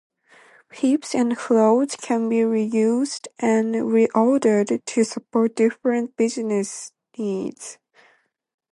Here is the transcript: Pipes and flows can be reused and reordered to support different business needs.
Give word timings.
Pipes 0.73 1.13
and 1.13 1.37
flows 1.37 1.95
can 1.95 2.27
be 2.27 2.37
reused 2.37 3.27
and 3.37 3.75
reordered 3.75 4.83
to 4.83 5.03
support 5.03 5.55
different 5.55 6.17
business 6.17 6.91
needs. 7.19 7.77